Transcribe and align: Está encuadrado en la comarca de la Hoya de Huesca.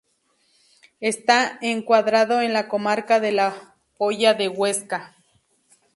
Está 0.99 1.59
encuadrado 1.61 2.41
en 2.41 2.53
la 2.53 2.67
comarca 2.67 3.19
de 3.19 3.33
la 3.33 3.75
Hoya 3.99 4.33
de 4.33 4.47
Huesca. 4.47 5.15